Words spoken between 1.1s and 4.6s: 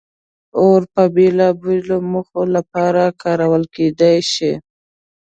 بېلابېلو موخو لپاره کارول کېدی شي.